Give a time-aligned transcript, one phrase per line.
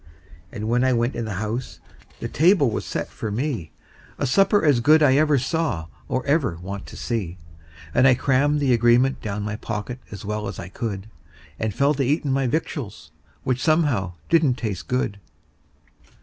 [0.51, 1.79] And when I went in the house
[2.19, 3.71] the table was set for me
[4.17, 4.25] As good a
[4.81, 7.37] supper's I ever saw, or ever want to see;
[7.93, 11.07] And I crammed the agreement down my pocket as well as I could,
[11.59, 13.11] And fell to eatin' my victuals,
[13.43, 15.19] which somehow didn't taste good.